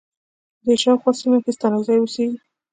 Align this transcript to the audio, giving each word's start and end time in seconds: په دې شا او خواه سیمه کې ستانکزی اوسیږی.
په 0.57 0.61
دې 0.65 0.75
شا 0.81 0.89
او 0.93 0.99
خواه 1.01 1.17
سیمه 1.19 1.37
کې 1.43 1.51
ستانکزی 1.57 1.95
اوسیږی. 1.99 2.37